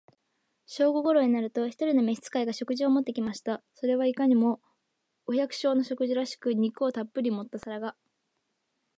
[0.65, 3.61] 正午頃になると、一人の召使が、食事を持って来ました。
[3.75, 4.59] それはいかにも、
[5.27, 7.95] お百姓の食事らしく、肉をたっぶり盛った皿が、